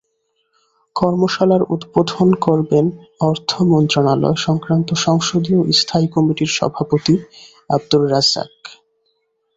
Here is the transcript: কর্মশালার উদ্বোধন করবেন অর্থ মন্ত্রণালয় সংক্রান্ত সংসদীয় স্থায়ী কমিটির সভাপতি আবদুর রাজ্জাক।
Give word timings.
কর্মশালার 0.95 1.63
উদ্বোধন 1.73 2.29
করবেন 2.45 2.85
অর্থ 3.21 3.49
মন্ত্রণালয় 3.71 4.37
সংক্রান্ত 4.37 4.89
সংসদীয় 5.05 5.61
স্থায়ী 5.71 6.07
কমিটির 6.07 6.51
সভাপতি 6.57 7.13
আবদুর 7.69 8.03
রাজ্জাক। 8.11 8.51